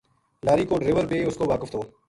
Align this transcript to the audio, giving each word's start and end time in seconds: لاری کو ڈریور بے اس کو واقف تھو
لاری 0.45 0.65
کو 0.69 0.75
ڈریور 0.81 1.05
بے 1.09 1.23
اس 1.27 1.35
کو 1.39 1.45
واقف 1.51 1.71
تھو 1.71 1.81